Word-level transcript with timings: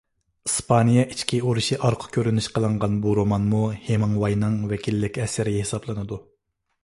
ئىسپانىيە 0.49 1.01
ئىچكى 1.15 1.41
ئۇرۇشى 1.49 1.77
ئارقا 1.89 2.09
كۆرۈنۈش 2.15 2.47
قىلىنغان 2.55 2.97
بۇ 3.03 3.13
رومانمۇ 3.19 3.61
ھېمىڭۋاينىڭ 3.89 4.55
ۋەكىللىك 4.73 5.23
ئەسىرى 5.27 5.57
ھېسابلىنىدۇ. 5.61 6.19